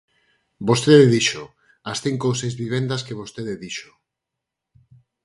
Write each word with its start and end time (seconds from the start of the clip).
Vostede 0.67 1.05
dixo: 1.15 1.43
as 1.91 1.97
cinco 2.05 2.25
ou 2.31 2.35
seis 2.41 2.55
vivendas 2.63 3.01
que 3.05 3.19
vostede 3.21 3.59
dixo. 3.65 3.91